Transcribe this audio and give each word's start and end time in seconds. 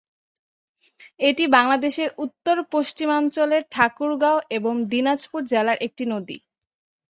এটি 1.19 1.43
বাংলাদেশের 1.55 2.09
উত্তর-পশ্চিমাঞ্চলের 2.17 3.63
ঠাকুরগাঁও 3.71 4.39
এবং 4.57 4.73
দিনাজপুর 4.91 5.41
জেলার 5.45 5.77
একটি 5.81 6.03
নদী। 6.13 6.37